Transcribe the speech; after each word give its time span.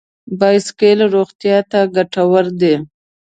بایسکل 0.39 0.99
روغتیا 1.15 1.57
ته 1.71 1.79
ګټور 1.95 2.45
دی. 2.59 2.73